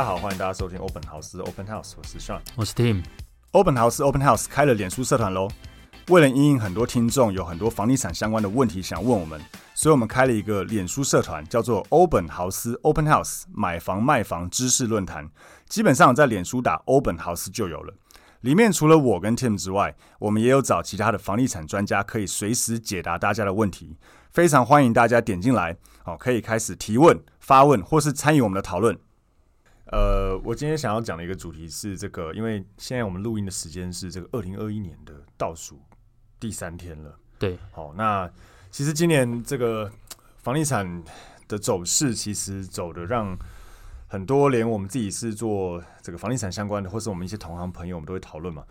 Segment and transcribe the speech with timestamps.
[0.00, 3.02] 家好，欢迎大家收听 Open House Open House，我是 Sean，我是 Tim。
[3.50, 5.46] Open House Open House 开了脸书社团喽。
[6.08, 9.38] 为了因应很多听众有很多房地产相关的问题想问我们，
[9.74, 15.28] 所以我们开了一个脸书社团，叫做 Open House Open House 买房卖房知识论坛。
[15.68, 17.92] 基本上在脸书打 Open House 就有了。
[18.40, 23.98] 里面除了我跟 Tim 之外，我们也有找其他的房地产专家，可以随时解答大家的问题。
[24.30, 28.98] 非常欢迎大家点进来，好，可以开始提问、发问或是参与我们的讨论。
[29.90, 35.80] 呃，我今天想要讲的一个主题是这个，因为现在我们录音的时间是这个二零二一年的倒数。
[36.38, 38.30] 第三天了，对，好，那
[38.70, 39.92] 其实今年这个
[40.38, 41.04] 房地产
[41.48, 43.36] 的走势，其实走的让
[44.06, 48.64] 很多连我们自己是做这个房地产相关的，或是我们一些同行朋友，我们都会讨论嘛，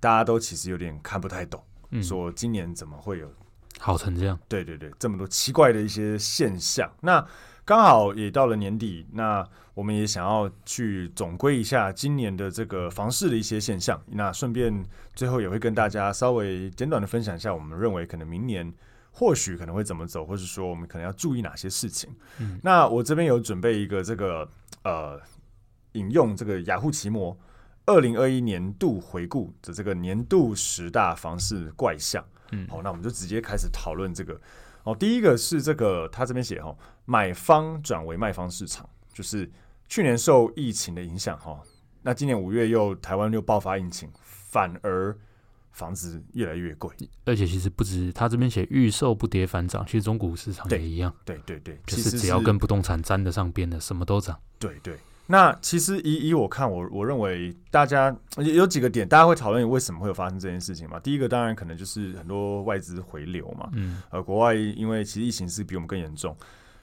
[0.00, 3.32] 大家都其实有点看不太懂，嗯，说今年怎么会有
[3.78, 4.36] 好成这样？
[4.48, 7.24] 对对对，这么多奇怪的一些现象，那。
[7.72, 9.42] 刚好也到了年底，那
[9.72, 13.98] 我们也想要去总归一下今年的这个房市的一些现象。
[14.08, 18.70] 那顺便最后也会跟大家稍微简短的分享一下，我们认为可能明年
[19.10, 22.10] 或许可能会怎么走，或者说我们可能要注意哪些事情。
[22.40, 24.46] 嗯，那我这边有准备一个这个
[24.84, 25.18] 呃，
[25.92, 27.34] 引用这个雅虎奇摩
[27.86, 32.22] 二零二一年度回顾的这个年度十大房市怪象。
[32.50, 34.38] 嗯，好，那我们就直接开始讨论这个。
[34.84, 39.50] 哦，第一个是这个，他这边写哈，买方转为卖方市场，就是
[39.88, 41.60] 去年受疫情的影响哈，
[42.02, 45.16] 那今年五月又台湾又爆发疫情，反而
[45.70, 46.90] 房子越来越贵，
[47.24, 54.98] 而且其实不止他这边写预售不跌反涨，其实中古市场也一样，对对对，就是只要跟不动产沾得上边的，什么都涨，对对。
[55.26, 60.98] 那其实以以我看，我我认为大家有几个点，大家会讨论为什么会有发生这件事情嘛？
[61.00, 66.36] 第一个当然可能就是很多外资回流嘛，嗯，呃，国外因为其实疫情是比我们更严重，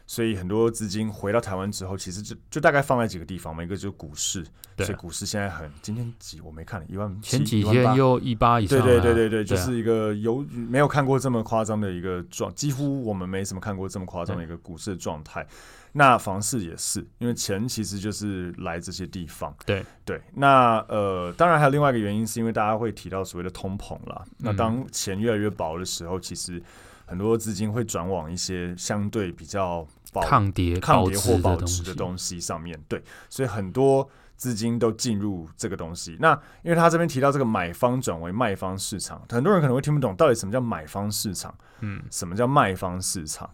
[0.10, 4.44] 所以很多资金回到台湾之后，其实就就大概放在几个地方嘛，一个就是股市，
[4.76, 15.46] 对，所以股市现在很今天几我没看一万前几天又一八以上，对对对对对，就是一个有没有看过这么夸张的一个状，几乎我们没什么看过这么夸张的一个股市的状态。
[15.92, 19.56] 那房市也是，因为钱其实就是来这些地方。
[19.64, 19.86] 对。
[20.06, 24.24] 对，那呃，当然还有另外一个原因，是因为大家会提到所谓的通膨啦。
[24.26, 26.62] 嗯、那当钱越来越薄的时候，其实
[27.06, 32.80] 很多资金会转往一些相对比较保抗跌、抗跌或保值的东西上面。
[32.88, 36.18] 对，所以很多资金都进入这个东西。
[36.20, 36.34] 那
[36.64, 43.50] 因为他这边提到这个买方转为卖方市场，很多人可能会听不懂到底什么叫买方市场，嗯，什么叫卖方市场？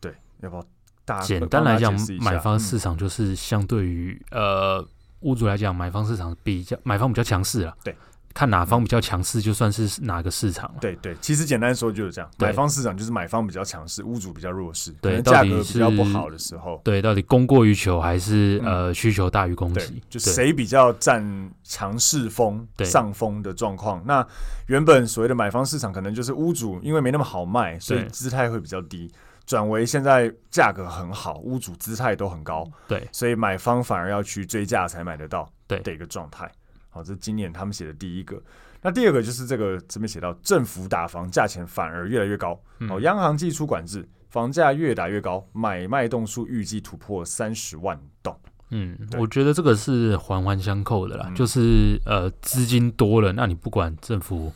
[0.00, 0.64] 对，要不要
[1.04, 1.20] 大？
[1.20, 4.88] 简单来讲，买方市场就是相对于、嗯、呃
[5.20, 7.74] 屋主来讲，买方市场比较买方比较强势了。
[7.82, 7.96] 对，
[8.36, 10.70] 看哪方比较强势，就算是哪个市场。
[10.78, 14.92] 对对，其实简单说就是这样，买方市场就是买方比较强势，屋主比较弱势。
[15.00, 19.80] 对，价格比较不好的时候，对，到底供过于求还是、嗯、呃需求大于供给？
[20.10, 24.02] 就谁比较占强势风上风的状况？
[24.04, 24.26] 那
[24.66, 29.10] 原本所谓的买方市场，可能就是屋主因为没那么好卖，所以姿态会比较低。
[29.46, 36.50] 转为现在价格很好，屋主姿态都很高，对，所以买方反而要去追价才买得到，对的一个状态。
[36.96, 38.42] 好，这是今年他们写的第一个。
[38.80, 48.34] 那第二个就是这个这边写到，政府打房价钱反而越来越高，哦、嗯，央行祭出管制，房价越打越高，买卖栋数预计突破三十万栋。
[48.70, 54.52] 嗯，我觉得这个是环环相扣的啦，嗯、就是呃资金多了，那你不管政府。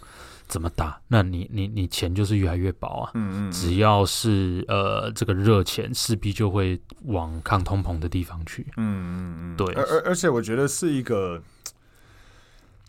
[0.51, 1.01] 怎么打？
[1.07, 3.13] 那你你你钱就是越来越薄啊！
[3.15, 8.67] 嗯嗯，只要是呃这个热钱，势必就会往抗通膨的地方去。
[8.77, 9.73] 嗯嗯嗯，对。
[9.75, 11.41] 而而而且我觉得是一个，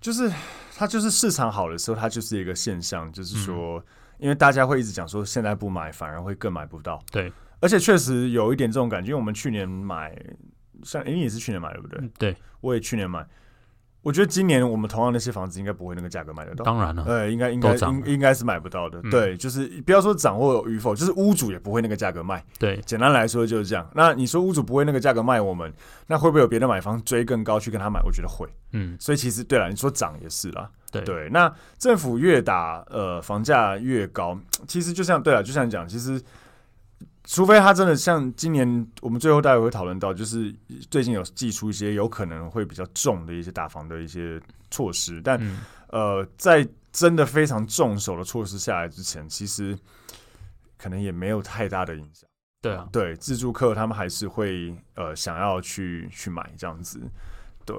[0.02, 0.30] 就是
[0.76, 3.84] 它就是市场好的时候，它就是一个现象，就是说，嗯、
[4.18, 7.00] 因为大家会一直讲说，现在不买反而会更买不到。
[7.12, 7.32] 对，
[7.62, 9.10] 而且确实有一点这种感觉。
[9.10, 10.14] 因为我们去年买，
[10.84, 12.10] 像诶你也是去年买对不对？
[12.18, 13.26] 对，我也去年买。
[14.04, 16.66] 我觉得今年我们同样那些房子应该不会那个价格买得到。
[16.66, 19.00] 当然了，呃，应该应该应应该是买不到的。
[19.04, 22.44] 嗯、对，就是不要说掌握与否，就是屋主也不会那个价格卖。
[22.58, 23.88] 对，简单来说就是这样。
[23.94, 25.72] 那你说屋主不会那个价格卖我们，
[26.08, 28.02] 那会不会有别的买方追更高去跟他买？
[28.04, 28.48] 我觉得会。
[28.72, 30.70] 嗯，所以其实对了，你说涨也是啦。
[30.92, 34.38] 对对，那政府越打呃房价越高，
[34.68, 36.22] 其实就像对了，就像你讲，其实。
[37.24, 40.54] 除非他真的像今年，我们最后待会会讨论到，就是
[40.90, 44.42] 最近有寄出一些有可能会比较重的一些打房的一些
[44.72, 45.60] 措施，但、嗯、
[45.90, 49.78] 呃，在真的非常重手的措施下来之前，其实
[50.78, 52.28] 可能也没有太大的影响。
[52.60, 57.00] 对啊，对，自助客他们还是会呃想要去去买这样子。
[57.66, 57.78] 对，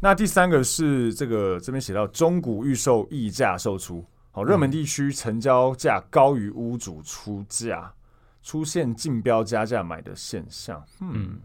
[0.00, 7.92] 那第三个是这个这边写到中古预售溢价售出，好，热门地区成交价高于屋主出价。
[8.42, 11.40] 出现竞标加价买的现象，嗯，嗯，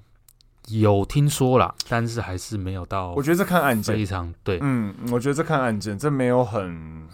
[0.70, 3.14] 有听说啦，但是还是没有到。
[3.14, 7.08] 我觉得这看案件，非常对，嗯，我觉得这看案件，这没有很。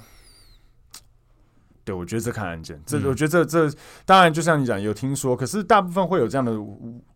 [1.91, 6.57] 对，我觉得这看案件，这我觉得这这当然就像你讲，有听说，可是大部分会有这样的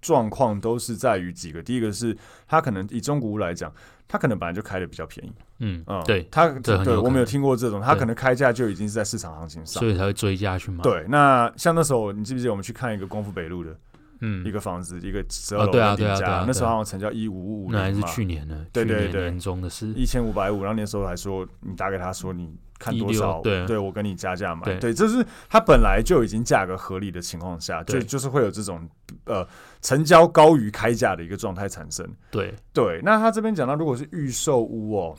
[0.02, 1.64] 状况，都是在于几个。
[1.64, 2.16] 第一个是
[2.48, 3.72] 他可能以中古屋来讲，
[4.08, 10.84] 他可能本来就开的比较便宜，嗯嗯，对，他对，对我们有听过这种，他可能开价就已经是在市场行情上，所以才会追加去买。
[10.84, 13.74] 对，那像那时候你记不记得我们去看一个功夫北路的，
[14.22, 22.56] 嗯，一个房子，一个十二楼的顶价，那时候好像成交一五五五，那还是去年的，对对对，年中的事，一千五百五，然后那时候还说你打给他说你。
[22.78, 23.40] 看多少？
[23.42, 24.64] 对，对我跟你加价买。
[24.64, 28.86] 对，对，这是它本来就已经价格合理的情况下，就就是会有这种
[29.24, 29.48] 呃
[29.82, 32.06] 成交高于开价的一个状态产生。
[32.30, 35.16] 对对，那他这边讲到，如果是预售屋哦，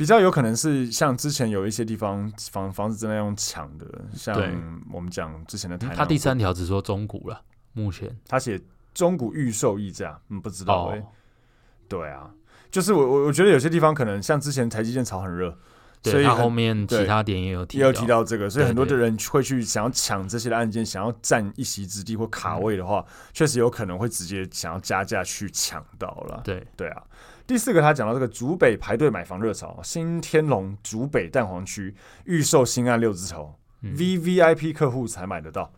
[0.00, 4.34] 比较有可能是像之前有一些地方房房子正在用抢的，像
[4.90, 7.42] 我们讲之前的台，他第三条只说中古了，
[7.74, 8.58] 目前他写
[8.94, 11.04] 中古预售溢价，嗯，不知道哎、欸。
[11.86, 12.30] 对啊，
[12.70, 15.54] 就是我我我觉得有些地方可能像之前台积电炒很热。
[16.02, 23.04] 所以他后面其他点也有提，也有提到这个，所以很多的人会去想要抢这些的案件，想要占一席之地或卡位的话，
[23.34, 26.40] 确实有可能会直接想要加价去抢到了。
[26.42, 27.02] 对对啊，
[27.50, 31.92] 第四个他讲到这个竹北排队买房热潮，新天龙竹北蛋黄区
[32.24, 33.52] 预售新案六字头
[33.82, 35.72] ，VVIP 客户才买得到。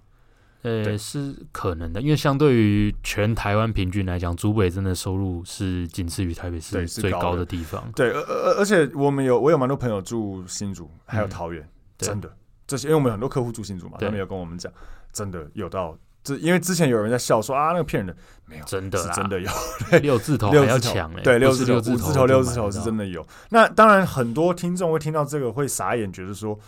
[0.61, 7.91] 呃，是可能的，因为相对于全台湾平均来讲，竹北真的收入是仅次于台北市最高的地方。
[7.97, 11.67] 对，而而而且我们有我有蛮多朋友住新竹，还有桃园，
[11.97, 12.31] 真的。
[12.67, 14.71] 这些，因为我们很多客户住新竹嘛，他们有跟我们讲，
[15.11, 19.51] 真的有到这，因为之前有人在笑说啊，那个骗人的，没有，真的是真的有
[20.01, 23.27] 六字头还要抢，对，六字头、五字头、六字头是真的有。
[23.51, 26.59] 那当然，很多听众会听到这个会傻眼，觉得说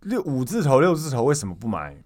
[0.00, 1.96] 六五字头、六字头为什么不买？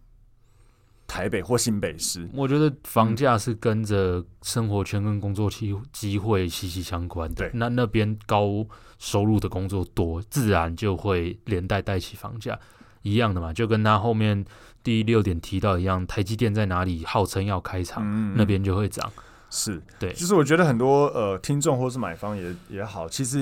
[1.11, 7.49] 台北或新北市，我觉得房价是跟着生活圈跟工作机机会息息相关的。
[7.49, 8.63] 对，那那边高
[8.99, 12.59] 收入的工作多，自然就会连带带起房价，
[13.01, 14.45] 一样的嘛，就跟他后面
[14.89, 19.13] 第六点提到一样，台积电在哪里号称要开厂，嗯嗯那边就会涨。
[19.51, 23.39] 是对，就是我觉得很多呃听众或是买方也也好，其实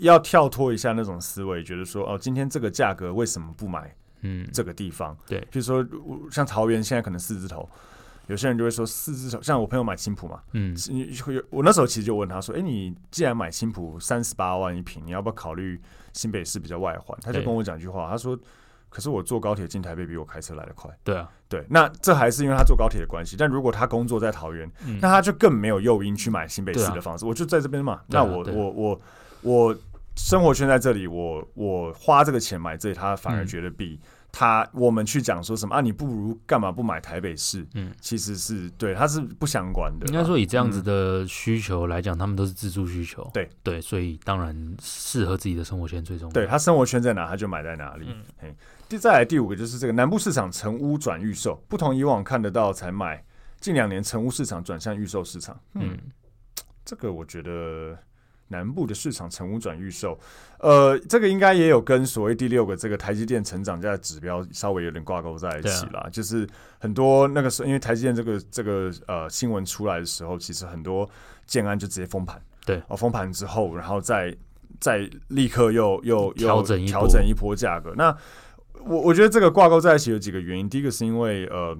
[0.00, 3.94] 要跳脱一下那种思维，觉得说哦，今天这个价格为什么不买？
[4.22, 5.86] 嗯，这个地方对，比如说
[6.30, 7.68] 像桃园现在可能四字头，
[8.28, 9.42] 有些人就会说四字头。
[9.42, 10.74] 像我朋友买青浦嘛，嗯，
[11.50, 15.78] 我那时候其实就问他说：“哎，你既然买青浦三十八万一平，你要不要考虑
[16.14, 18.38] 新北市比较外环？”他就跟我讲一句话，他说
[18.92, 23.36] ：“可是我坐高铁进台北比我开车来的快。”对啊，对，那这还是因为他坐高铁的关系。
[23.36, 27.24] 但如果他工作在桃园，那他就更没有诱因去买新北市的房子。
[27.24, 29.00] 我就在这边嘛，那我我我
[29.40, 29.76] 我。
[30.14, 33.98] 生活圈在这里，我我花这个钱买这里，他反而觉得比
[34.30, 37.66] 他我们去讲说什么啊，你不如干嘛不买台北市？
[37.72, 40.06] 嗯，其实是对，他是不相关的。
[40.08, 43.26] 应该说以这样子的需求来讲，他们都是自住需求。
[43.32, 46.32] 对对，所以当然适合自己的生活圈最重要。
[46.34, 48.04] 对，他生活圈在哪，他就买在哪里。
[48.10, 48.54] 嗯，嘿，
[48.92, 53.24] 第再来第五个就是这个南部市场成屋转预售，不同以往看得到才买，
[53.58, 55.58] 近两年成屋市场转向预售市场。
[55.76, 55.96] 嗯，
[56.84, 57.96] 这个我觉得。
[58.48, 60.18] 南部的市场成屋转预售，
[60.58, 66.06] 呃，这个应该也有跟所谓第六个这个台积电成长价的指标稍微有点挂钩在一起啦。
[66.12, 66.46] 就是
[66.78, 71.08] 很多那个时候，因为台积电这个这个呃新闻出来的时候，其实很多
[71.46, 74.36] 建安就直接封盘，对，哦，封盘之后，然后再
[74.78, 77.94] 再立刻又又又调整调整一波价格。
[77.96, 78.14] 那
[78.80, 81.76] 我我觉得这个挂钩在一起有几个原因，第一个是因为呃，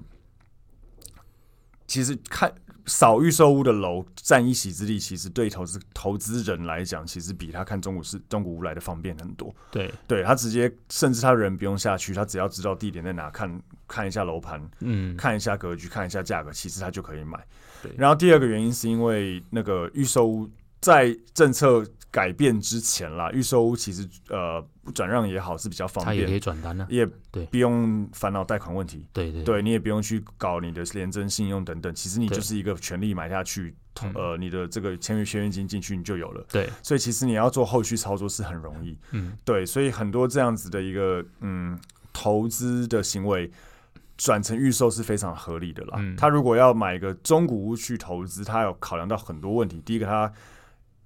[1.86, 2.52] 其实看。
[2.84, 9.54] 少预售屋的楼占一席之地，其实对投资投资人来讲，其实比他看中古市中古屋来的方便很多。
[9.70, 17.38] 对，对他直接甚至他人不用下去，他只要知道地点在哪，看看一下楼盘，嗯，看一下格局，看一下价格，其实他就可以买。
[17.84, 17.92] 对。
[17.96, 24.62] 然后第二个原因是因为那个预售屋在政策改变之前啦，预售屋其实呃
[24.94, 33.74] 转让也好是比较方便，它也可以转单呢，也对，不用烦恼贷款问题，对对对，你也不用去搞你的廉征信用等等，其实你就是一个权利买下去，
[34.14, 41.78] 呃，你的这个签约签约金进去你就有了，对，所以其实你要做后续操作是很容易，嗯，对，所以很多这样子的一个嗯
[42.12, 43.50] 投资的行为
[44.18, 45.94] 转成预售是非常合理的啦。
[45.96, 46.14] 嗯。
[46.14, 50.30] 他如果要买一个中古屋去投资，他有考量到很多问题，第一个他。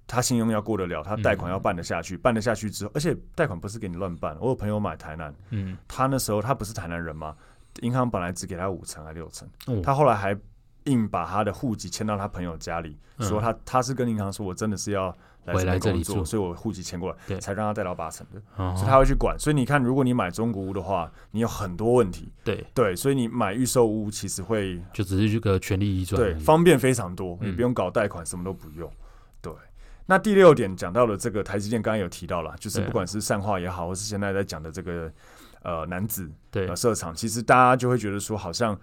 [0.07, 4.35] 他信用要过得了，他贷款要办得下去，嗯、办得下去之后，而且贷款不是给你乱办。
[4.39, 7.35] 我有朋友买台南，嗯，他那时候他不是台南人吗，
[7.81, 10.35] 银行本来只给他五成还六成，嗯，他后来还
[10.85, 18.41] 硬把他的户籍迁到他朋友家里，嗯、说他他是跟银行说，我真的是要来这边工作，所以我户籍迁过来，才让他贷到八成的，
[18.75, 19.37] 所以他会去管。
[19.37, 22.65] 所以你看，如果你买中古屋的话，你有很多问题，对。
[22.73, 28.95] 对，所以你买预售屋其实会就只是这个权利移转，对，方便非常多，你不用搞贷款，什么都不用，对。
[30.09, 35.11] 那第六点讲到了这个台积电，刚刚有提到了，就是不管是善化也好，或是现在在讲的这个
[35.63, 36.73] 呃男子对。
[36.75, 38.79] 设厂，其实大家就会觉得说，好像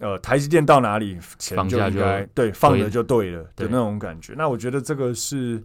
[0.00, 4.34] 呃台积电到哪里钱就应该对放了就对了的那种感觉。
[4.36, 5.64] 那我觉得这个是，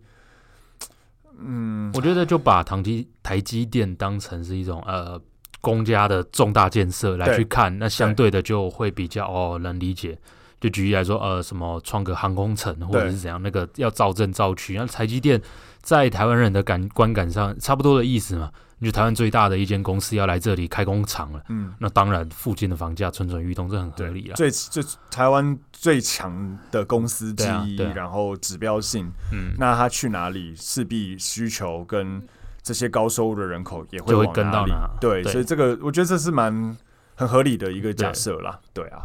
[1.38, 5.22] 嗯，我觉得就把台积台积电当成是一种呃
[5.60, 10.18] 公家的重大建设来去看，那相对的就会比较哦能理解。
[10.60, 14.76] 就举例来说，呃，什么创个航空城，或者是怎样，那个要造镇造区。
[14.78, 15.42] 那台积电
[15.82, 18.52] 在台湾人的感观感上，差不多的意思嘛。
[18.82, 24.36] 就台湾最大的一间公司要来这里开工厂了，嗯，那当然附近的房价蠢蠢欲动，这很合理了。
[24.36, 32.22] 最最台湾最强的公司之一，然后指标性，嗯，那他去哪里，势必需求跟
[32.62, 34.88] 这些高收入的人口也会往哪里，就会跟到哪。
[35.02, 36.78] 对，所以这个我觉得这是蛮
[37.16, 38.60] 很合理的一个假设啦。
[38.72, 39.02] 对啊。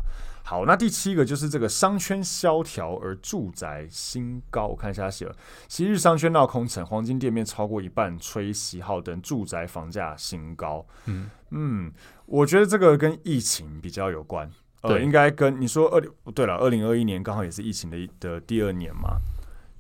[0.51, 4.67] 好，那第七个就是这个商圈萧条而住宅新高。
[4.67, 5.37] 我看一下写了，
[5.69, 10.85] 昔日商圈闹空城，黄金店面超过一半吹喜好等住宅房价新高。
[11.07, 11.93] 嗯嗯，
[12.27, 14.51] 我觉得这个跟疫情比较有关。
[14.81, 19.19] 呃，对应该跟你说二零对了，二零二一年刚好也是疫情的的第二年嘛。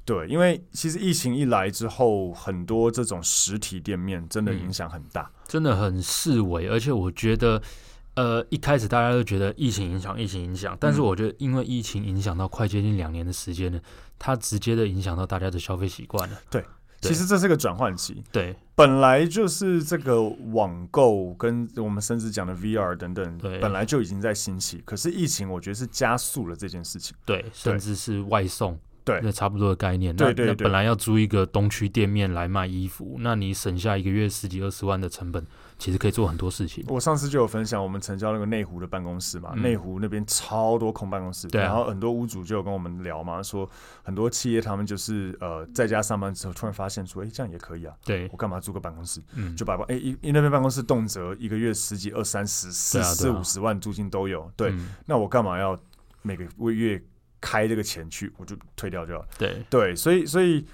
[0.04, 7.60] 对，因为其实疫情一来之后，很多这种实体店面真的影响很大，嗯，真的很示威，而且我觉得。
[8.20, 13.80] 呃，一开始大家都觉得疫情影响，疫情影响，但是我觉得因为疫情影响到快接近两年的时间呢，
[14.18, 16.38] 它直接的影响到大家的消费习惯了。
[16.50, 16.62] 对，
[17.00, 18.22] 其实这是个转换期。
[18.30, 20.22] 对，本来就是这个
[20.52, 24.82] 网购跟我们甚至讲的 VR 等等，对，本来就已经在兴起。
[24.84, 27.16] 可是疫情，我觉得是加速了这件事情。
[27.24, 30.14] 对，甚至是外送，对，那差不多的概念。
[30.14, 35.42] 对对对，那本来要租一个东区店面来卖衣服，那你省下一个月十几二十万的成本。
[35.80, 36.84] 其实可以做很多事情。
[36.86, 43.68] 我上次就有分享，我们成交那个内湖的办公室嘛，内、嗯、湖那边超多空办公室，对啊、然后很多屋主就有跟我们聊嘛，说
[44.02, 49.22] 很多企业他们就是呃在家上班之后，突然发现说，哎，这样也可以啊，对我干嘛租个办公室？
[49.34, 55.78] 嗯，就把哎一因那边办公室动辄一个月十几二三十四四五十万租金都有，对，嗯、那我干嘛要
[56.20, 57.02] 每个月
[57.40, 58.30] 开这个钱去？
[58.36, 59.28] 我就退掉就好了。
[59.38, 60.66] 对对，所以所以。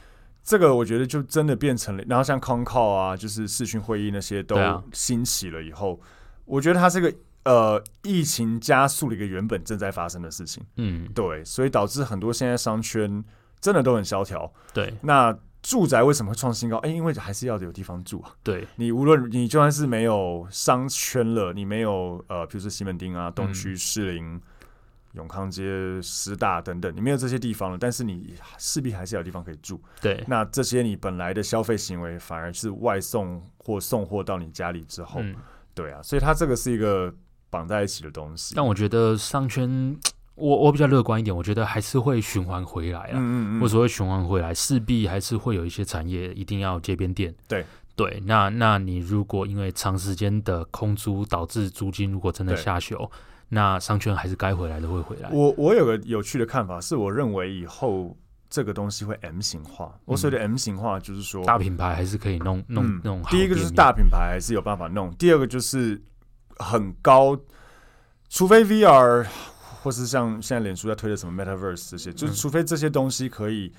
[0.47, 4.57] 这个我觉得就真的变成了，然后像 Concall 啊，就是视讯会议那些都
[4.93, 6.07] 兴起了以后，啊、
[6.45, 7.13] 我觉得它是个
[7.45, 10.63] 呃疫情加速了一个原本正在发生的事情。
[10.77, 13.25] 嗯，对，所以导致很多现在商圈
[13.61, 14.49] 真的都很萧条。
[14.73, 16.77] 对，那住宅为什么会创新高？
[16.77, 18.31] 哎，因为还是要有地方住啊。
[18.45, 24.25] 对，你无论你就算是没有商圈了，你没有呃，比如说西门町啊、东区、士林。
[24.25, 24.41] 嗯
[25.17, 25.63] 永康街、
[26.03, 29.81] 师大等等，你没有这些地方了，但是你势必还是有地方可以住。
[30.01, 35.35] 对，那这些你本来的消费行为，反而是外送或送货到你家里之后，嗯、
[35.75, 37.13] 对啊，所以它这个是一个
[37.49, 38.55] 绑在一起的东西。
[38.55, 39.97] 但我觉得商圈，
[40.35, 43.15] 我我比较乐观一点，我觉得还是会循环回来啊。
[43.15, 43.61] 嗯嗯嗯。
[43.61, 44.53] 为什么会循环回来？
[44.53, 47.35] 势必还是会有一些产业一定要街边店。
[47.49, 47.65] 对
[47.97, 53.11] 对，那那你如果因为长时间的空租导致租金如果真的下修。
[53.49, 55.31] 那商圈还是该回来的会回来。
[55.31, 58.17] 我我有个有趣的看法，是我认为以后
[58.51, 59.93] 这个东西会 M 型化。
[59.95, 63.23] 嗯、我所谓的 M 型化，就是说大品牌还是可以弄弄弄。
[63.25, 66.03] 第一个就是大品牌还是有办法弄，第二个就是
[66.57, 67.39] 很高，
[68.29, 69.25] 除非 VR
[69.81, 73.73] 或是像现在脸书在推的什么 Metaverse 这些，就是除非这些东西可以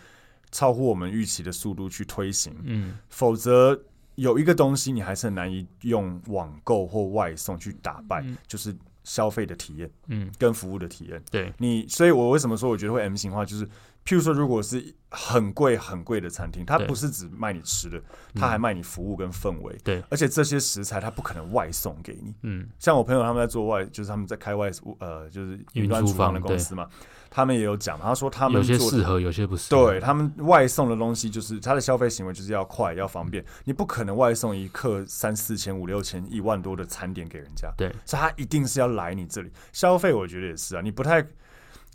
[0.50, 3.78] 超乎我们预期的速度去推行，嗯，否则
[4.16, 8.74] 有一个东西你还是很难以用网购或外送去打败，嗯、就是。
[9.08, 11.54] 消费的体验，嗯，跟服务的体验，对。
[11.60, 13.66] 你，所以我为什么说我觉得会 M 型化，就是
[14.06, 18.02] 譬如说，如果是很贵很贵的餐厅，它不是只卖你吃的，
[18.36, 26.90] 它还卖你服务跟氛围，对，而且这些食材它不可能外送给你，嗯，像我朋友他们在做外，就是他们在开外，呃，就是云端厨房的公司嘛，
[27.30, 29.92] 他们也有讲，他说他们有些适合，有些不适合。
[29.92, 37.72] 对他们外送的东西，就是他的消费行为就是要快要方便，你不可能外送一克三四千、五六千、一万多的餐点给人家。
[37.78, 40.14] 对，所以他一定是要来你这里消费。
[40.14, 41.26] 我觉得也是啊，你不太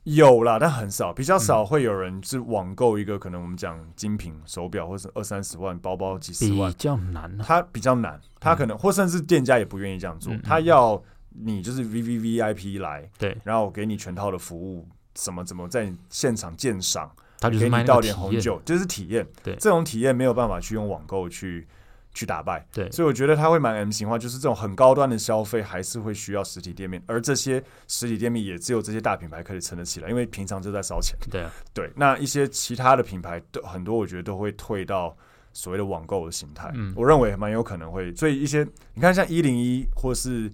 [0.04, 7.44] 有啦，但很少，比较少会有人是网购一个可能我们讲精品手表，或是二三十万包包几十万，比较难啊。
[7.46, 11.02] 他比较难，他可能或甚至店家也不愿意这样做，他要。
[11.34, 19.26] 你就是 V V V I P 来，对，然后给你全套的服务，什么怎么在你现场鉴赏，他就是给你倒点红酒，就是体验。
[19.42, 21.66] 对，这种体验没有办法去用网购去
[22.14, 22.66] 去打败。
[22.72, 31.16] 对，所以我觉得他会蛮 M 型化，就是这种很高端的消费还是会需要实体店面，而这些实体店面也只有这些大品牌可以撑得起来，因为平常就在烧钱。
[31.30, 35.16] 对啊，对，那一些其他的品牌都很多，我觉得都会退到
[35.52, 36.70] 所谓的网购的形态。
[36.74, 40.50] 嗯，我认为蛮有可能会，所以一些你看像一零一或是。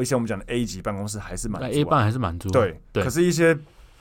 [0.00, 3.02] 一些我们讲的 A 级办公室还是满足，A 办还是满足，对对。
[3.02, 3.58] 可是，一些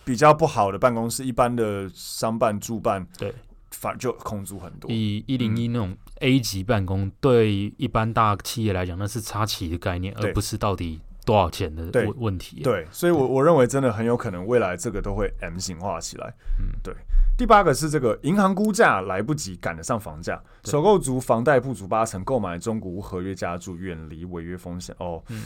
[0.08, 3.36] 比较不好的办公室，一般的商办、住办，对，
[3.72, 4.90] 反而就空租很多。
[4.90, 12.62] 以一零一那种 A 级办公，对一般大企业来讲，那是插旗的概念，而不是到底多少钱的问问题。
[12.64, 16.34] 对，所以我我认为真的很有可能未来这个都会 M 型化起来。
[16.58, 16.96] 嗯，对。
[17.38, 24.96] 第八个是这个银行估价来不及赶得上房价，首购族房贷不足八成，购买中古屋合约加注，远离违约风险。
[25.00, 25.22] 哦。
[25.28, 25.44] 嗯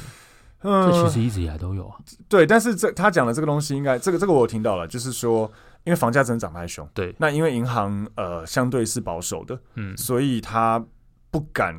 [0.62, 1.98] 嗯，这其实一直以来都有啊。
[2.30, 5.52] 对，但是这他讲的这个东西，应该这个这个我听到了，就是说，
[5.84, 10.84] 因为房价真的涨太凶，对，那因为银行呃相对是保守的，嗯，所以他
[11.30, 11.76] 不敢，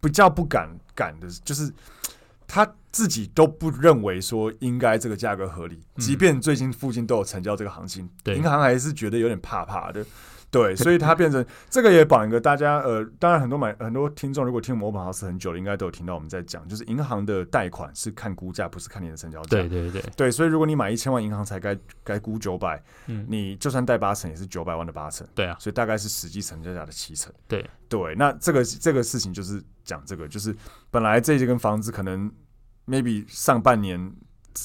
[0.00, 1.72] 不叫不敢敢的，就是
[2.46, 10.04] 他自己都不认为说应该这个价格合理，即便最近附近都有成交这个行情，对，银行还是觉得有点怕怕的。
[10.50, 19.48] 对，所以它变成这个也绑一个大家呃，当然很多买很多听众如果听我们 Open House 很久了，应该都有听到我们在讲，就是银行的贷款是看估价，不是看你的成交价。
[19.50, 25.26] 对对对对，所以如果你买一千万，银行才该该估九百，嗯，你就算贷八成也是九百万的八成。
[25.34, 27.32] 对啊，所以大概是实际成交价的七成。
[27.46, 30.54] 对对，那这个这个事情就是讲这个，就是
[30.90, 32.30] 本来这间房子可能
[32.86, 34.12] maybe 上半年。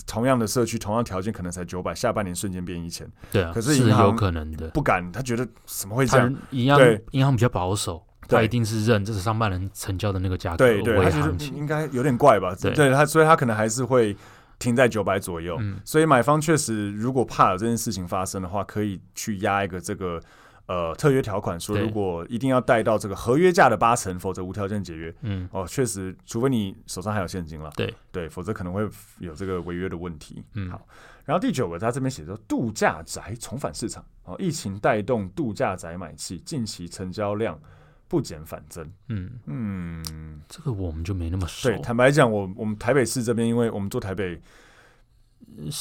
[0.05, 3.07] 同样的社区，同样条件，可能才九百，下半年瞬间变一千。
[3.31, 6.35] 对啊，可是银行有可能的，不敢，他觉得怎么会这样？
[6.51, 10.57] 银行银行比较保守，他一定是认这是上半年成交的那个价格。
[10.57, 12.55] 对对，他觉得应该有点怪吧？
[12.59, 14.15] 对，对他，所以他可能还是会
[14.59, 15.57] 停在九百左右。
[15.59, 20.21] 嗯，所以买方确实，如果怕有这件事情发生的话，可以去压一个这个。
[20.67, 25.13] 呃，特约条款说，如果一定要贷到这个合约价的八成，否则无条件解约。
[25.21, 27.71] 嗯，哦，确实，除非你手上还有现金了。
[27.75, 28.87] 对对，否则可能会
[29.19, 30.43] 有这个违约的问题。
[30.53, 30.87] 嗯，好。
[31.23, 34.03] 然后第九个，他这边写着，度假宅重返市场。
[34.23, 37.59] 哦，疫情带动度假宅买气，近期成交量
[38.07, 38.91] 不减反增。
[39.09, 41.69] 嗯嗯，这个我们就没那么熟。
[41.69, 44.41] 对，坦白讲，我我们台北市这边，因为我们做台北。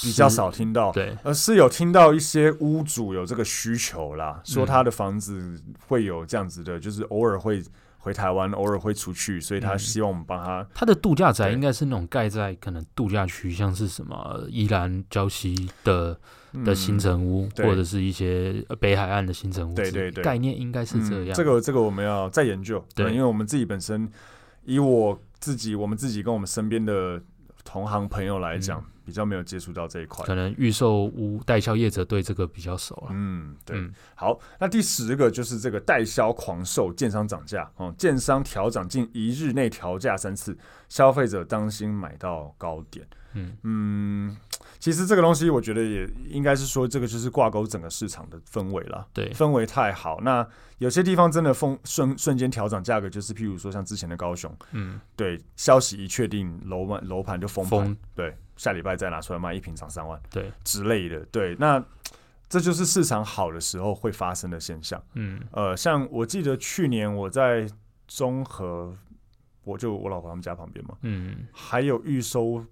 [0.02, 7.60] 比较少听到，对，而是有听到一些屋主有这个需求啦，说他的房子会有这样子的，就是偶尔会
[7.98, 10.64] 回台湾，偶尔会出去，所以他希望我们帮他。
[10.72, 16.16] 他的度假宅应该是那种盖在可能度假区，像是什么宜兰礁溪的
[16.64, 21.34] 的新城屋，或者是一些北海岸的新城屋，对对对，概念应该是这样。
[21.34, 24.08] 这个这个我们要再研究，对，因为我们自己本身，
[24.62, 27.20] 以我自己，我们自己跟我们身边的
[27.64, 28.84] 同行朋友来讲。
[29.04, 33.08] 比较没有接触到这一块，可能预售屋代销业者对这个比较熟啊。
[33.12, 33.76] 嗯，对。
[33.76, 40.56] 嗯、好，那第十个就是这个代销狂售，建商涨价哦，建商调涨近一日内调价三次，
[40.88, 43.06] 消费者当心买到高点。
[43.34, 44.36] 嗯嗯，
[44.84, 49.08] 其实这个东西我觉得也应该是说，这个就是挂钩整个市场的氛围了。
[49.14, 58.36] 对，氛围太好，那有些地方真的风瞬瞬间调整价格，就是譬如说像之前的高雄，嗯，对，消息一确定，楼盘楼盘就封盘，对。
[58.56, 61.82] 下礼拜再拿出来卖，一平涨三万，对之类的，对，那
[62.46, 65.02] 这就是市场好的时候会发生的现象。
[65.14, 67.66] 嗯，呃，像我记得去年我在
[68.06, 68.94] 综合，
[69.64, 72.62] 我就我老婆他们家旁边嘛，嗯，还有预收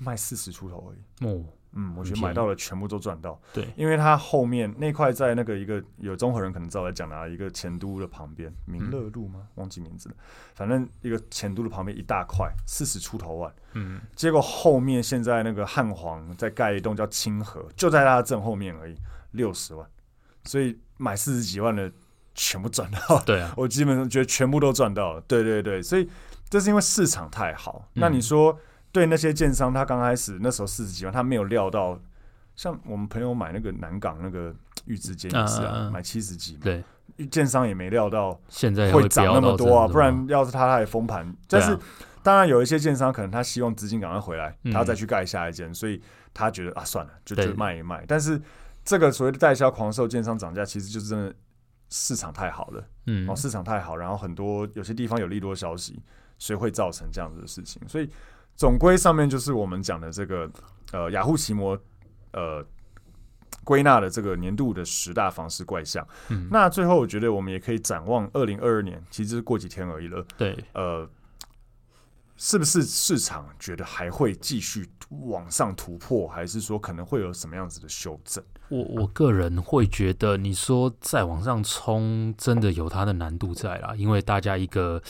[0.00, 1.28] 卖四十出头而已。
[1.28, 1.44] 哦。
[1.72, 3.40] 嗯，我觉得买到了全部都赚到。
[3.52, 9.42] 对，因为它后面那块在那个一个有中和人可能知道我在讲的一个前都的旁边，民乐路吗？
[9.42, 10.16] 嗯、忘记名字了。
[10.52, 13.54] 反正一个前都的旁边一大块，四十出头万。
[13.74, 18.96] 嗯，结果后面现在那个汉皇在盖一栋叫清河，就在它的正后面而已，
[19.30, 19.88] 六十万。
[20.42, 21.88] 所以买四十几万的
[22.34, 23.20] 全部赚到。
[23.20, 25.20] 对啊， 我基本上觉得全部都赚到了。
[25.20, 26.10] 对对对，所以
[26.48, 27.88] 这是因为市场太好。
[27.94, 28.58] 嗯、那你说？
[28.92, 32.00] 对那些建商，他刚开始那时候四十几万，他没有料到，
[32.56, 34.54] 像我们朋友买那个南港那个
[34.86, 36.84] 玉之间也是啊，啊买七十几嘛，对，
[37.30, 41.34] 建商也没料到现在会涨那么多啊，不然要是他他也封盘。
[41.48, 41.78] 但是
[42.22, 46.00] 当然有一些建商可能他希望资金赶快回来，嗯、他要再去盖下一间，所以
[46.34, 48.04] 他觉得啊算了，就就卖一卖。
[48.06, 48.40] 但是
[48.84, 51.34] 这个所谓的代销狂售，建商涨价，其实就是真的
[51.90, 56.02] 市场太好了，嗯，哦，市场太好，然后很多有些地方有利多消息，
[56.38, 57.80] 所以会造成这样子的事情。
[57.88, 58.10] 所以
[58.60, 60.50] 总归上面就是我们讲的这个
[60.92, 61.78] 呃雅虎奇摩
[62.32, 62.62] 呃。
[63.62, 70.24] 归纳的这个年度的十大房市怪象，嗯，那最后我觉得我们也可以展望二零二二年，其实过几天而已了。
[70.36, 71.08] 对，呃，
[72.36, 78.42] 是不是市场觉得还会继续往上突破，还是说可能会有什么样子的修正？
[78.70, 85.00] 我我个人会觉得，你说再往上冲，真的有它的难度在啦，因为大家一个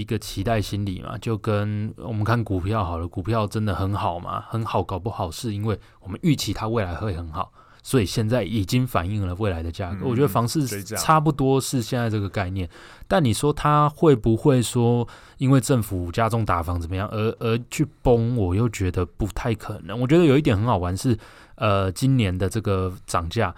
[0.00, 7.50] 一个期待心理嘛，就跟我们看股票好了，股票真的很好嘛，很好，搞不好是因为我们预期它未来会很好。
[7.82, 12.68] 所以现在已经反映了未来的价格，嗯、我觉得房市差不多是现在这个概念。
[13.06, 15.06] 但你说它会不会说
[15.38, 18.36] 因为政府加重打房怎么样而而去崩？
[18.36, 20.00] 我又觉得不太可能。
[20.00, 21.16] 我觉得有一点很好玩是，
[21.54, 23.54] 呃，今年的这个涨价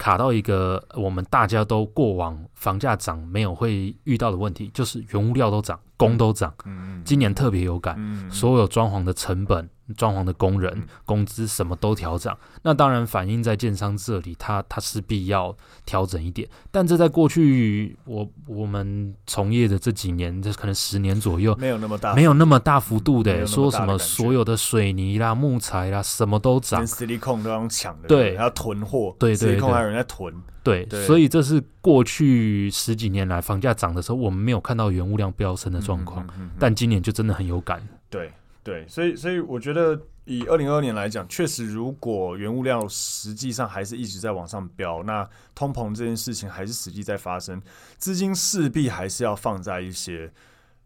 [0.00, 6.50] 卡到一个我们大家都过往房价涨没有会遇到的问题，就是原物料都涨，工都涨。
[6.64, 7.98] 嗯，今年特别有感，
[8.30, 9.68] 所有装潢的成本。
[9.96, 16.48] 装潢的工人工资什么都调涨，那当然反映在建商这里，他他势必要调整一点。
[16.70, 36.26] 但这在过去我我们从业的这几年，这可能十年左右，没有那么大，没有那么大幅度的，说什么所有的水泥啦、木材啦，什么都涨，连矽利康都要抢的，对，还要囤货，对对对，还有人在囤，对，所以这是过去十几年来房价涨的时候，我们没有看到原物料飙升的状况，
[36.58, 38.30] 但今年就真的很有感，对。
[38.62, 47.60] 对，所以所以我觉得以二零二二年来讲，确实如果原物料实际上还是一直在往上飙，那通膨这件事情还是实际在发生，
[47.96, 50.30] 资金势必还是要放在一些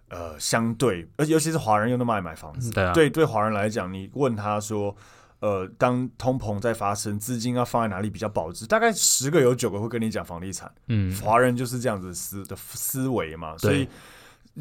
[0.08, 4.96] 呃相对，而且尤其是华人又那么爱买房子，对啊，对对华人来讲，你问他说，
[5.40, 8.66] 呃，当通膨在发生，资金要放在哪里比较保值？
[8.68, 13.88] 大概十个有九个会跟你讲房地产，嗯，华人就是这样子思的思维嘛，所以。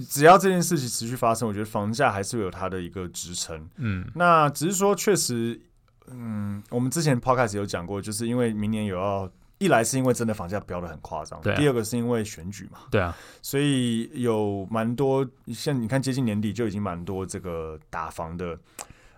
[0.10, 3.70] 只要这件事情持续发生，我觉得房价还是会有它的一个支撑。
[3.76, 5.62] 嗯，那只是说，确实，
[6.08, 9.30] 嗯，我们之前 podcast 有讲过，就是因为明年有要，
[9.60, 18.58] 一来是因为真的房价飙的很夸张，对啊，第二个是因为选举嘛，对啊，所以有蛮多，像你看接近年底就已经蛮多这个打房的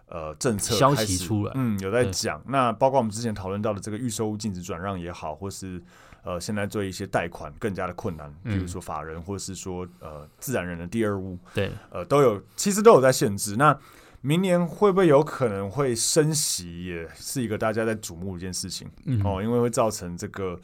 [0.07, 2.43] 呃政策消息出来，嗯，有在讲。
[2.47, 5.81] 那包括我们之前讨论到的这个预售屋禁止转让也好，或是。
[6.25, 13.55] 呃，现在做一些贷款更加的困难，比如说法人或者是说呃自然人的第二屋，对，呃都有，其实都有在限制。
[13.55, 13.77] 那
[14.21, 20.59] 明年会不会有可能会升息，也是一个大家在瞩目的一件事情、嗯、哦，因为会造成这个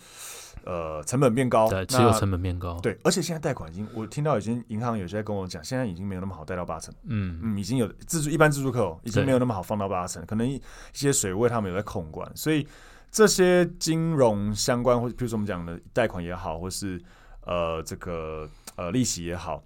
[0.66, 7.40] 呃成本变高，对，持有成本变高，对，而且现在贷款已经，我听到已经银行有些在跟我讲，现在已经没有那么好贷到八成，嗯。
[7.44, 10.60] 嗯，已经有自助一般自助客已经没有那么好放到八成，可能一
[10.92, 12.68] 些水位他们有在控管，所以。
[13.12, 17.00] 这些金融相关，或者比如说我们讲的贷款也好，或是
[17.42, 19.62] 呃这个呃利息也好，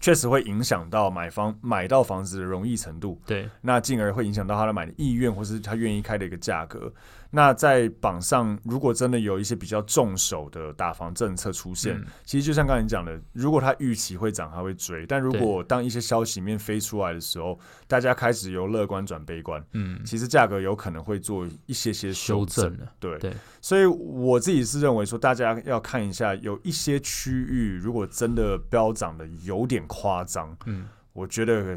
[0.00, 3.20] 确实会影响到买房买到房子的容易程度。
[3.26, 6.92] 对，那进而会影响到他的买的意愿，或是他愿意开的一个价格。
[7.30, 22.64] 那在榜上，如果真的有一些比较重手的打房政策出现，嗯、其实就像刚才你讲的，如果他预期会涨，他会追；但如果当一些消息面飞出来的时候，大家开始由乐观转悲观，嗯，其实价格有可能会做一些些修正。
[22.64, 23.18] 修正对。
[23.18, 31.76] 对，所以我自己是认为说，大家要看一下，有一些区域如果真的飙涨的有点夸张，嗯，我觉得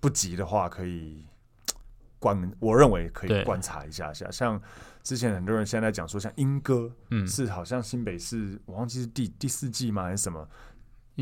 [0.00, 1.26] 不急的话，可以
[2.18, 4.58] 观，我认为可以观察一下下，像。
[5.00, 10.46] 之前很多人现在讲说，像英歌，嗯，是好像新北市，我忘记是第第四季吗，还是什么，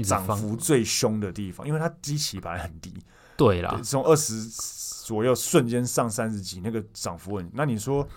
[0.03, 2.93] 涨幅最凶的地方，因为它基期本来很低，
[3.37, 4.43] 对啦，从二十
[5.05, 8.09] 左右瞬间上三十几，那个涨幅很，那你说，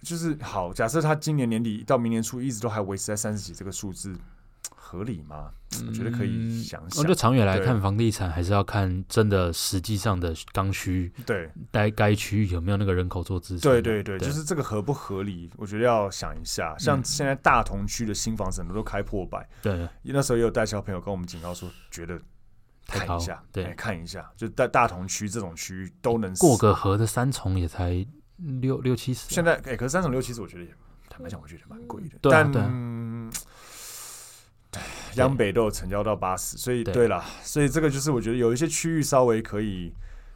[0.00, 4.16] 就是好，假设他今年年底到明年初一直都还维持在三十几这个数字。
[4.90, 5.52] 合理吗？
[5.86, 6.98] 我觉得可以想想。
[6.98, 11.12] 我觉得长远来看，房地产还是要看真的实际上的刚需。
[11.24, 13.70] 对，该该区域有没有那个人口做支撑？
[13.70, 15.48] 对对对，就是这个合不合理？
[15.56, 16.76] 我觉得要想一下。
[16.76, 19.48] 像现在大同区的新房子很多都开破百。
[19.62, 22.20] 对，那时候也有带小朋友跟我们警告说，觉得
[22.88, 28.04] 看一下，对，看一下，就在大同区这种区域都能过个河的三重也才
[28.60, 29.32] 六六七十。
[29.32, 30.70] 现在哎，可是三重六七十，我觉得也
[31.08, 32.18] 坦白讲，我觉得蛮贵的。
[32.22, 32.50] 但
[35.16, 37.08] 央北都有成交到八十，所以对。
[37.08, 39.92] 了，所以这个就是我觉得有一些区域稍微可以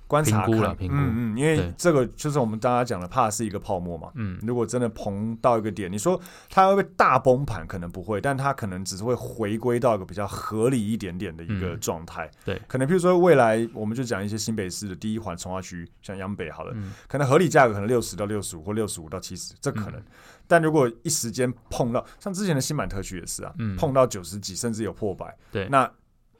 [0.06, 7.66] 观察评估了，评估，嗯嗯，因为这个就是我们大家讲的，怕是一个泡沫嘛，嗯，如果真的膨到一个点，你说它会不会大崩盘？
[7.66, 16.76] 可能不会，但它可能只是会回归到一个比较合理一点点的一个状态，对，可能比如说未来我们就讲一些新北市的第一环重划区，像央北好了，
[17.08, 20.02] 可能合理价格可能六十到六十五或六十五到七十，这可能，
[20.46, 25.90] 但如果一时间碰到像之前的新版特区也是啊，碰到九十几甚至有破百，对，那。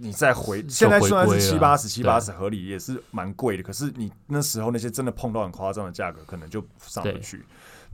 [0.04, 3.62] 你再回，现在虽然是七八十、七八十合理，也是蛮贵的。
[3.62, 7.42] 可是你那时候那些真的碰到很夸张的价格，可能就上不去。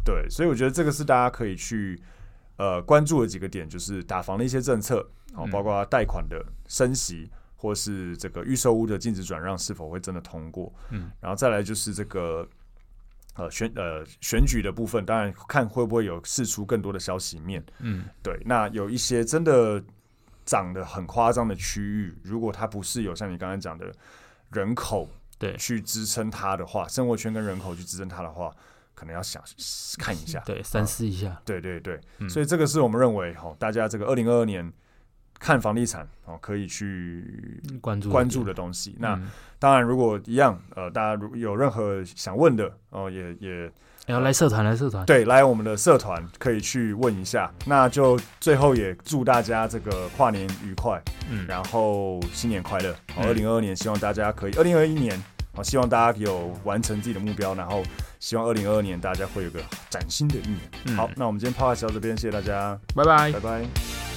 [0.04, 1.96] 对，所以我觉得这个是大家可以去
[2.56, 10.72] 呃关注的几个点，就是打房的一些政策，哦，包括贷款的升息，或是这个预售屋的禁止转让是否会真的通过。
[10.90, 12.44] 嗯，然后再来就是这个
[13.36, 17.64] 呃选呃选举的部分，当然看会不会有释出更多的消息面。
[17.78, 19.80] 嗯，对，那有一些真的。
[20.50, 23.94] 涨得很夸张的区域，如果它不是有像你刚才讲的
[24.50, 25.08] 人口
[25.38, 28.52] 对去支撑它的话，生活圈跟人口去支撑它的话，
[28.96, 29.40] 可能要想
[29.96, 34.72] 看一下，对，三思一下，嗯、对对对，嗯、所以这个是我们认为哈，大家这个二零二二年
[35.38, 38.96] 看房地产哦，可以去关注关注的东西。
[38.98, 43.72] 那、嗯、当然，如果一样呃，大家如有任何想问的哦，也也。
[44.10, 47.50] 要来社团，来社团，对，来我们的社团可以去问一下。
[47.64, 52.94] 那就最后也祝大家这个跨年愉快，嗯，然后新年快乐。
[53.14, 55.22] 好，二零二二年希望大家可以，二零二一年
[55.54, 57.82] 好，希望大家有完成自己的目标，然后
[58.18, 60.58] 希望二零二二年大家会有个崭新的一年。
[60.86, 64.09] 嗯、好，那我们今天 podcast 到这边，谢谢大家，拜拜，拜拜。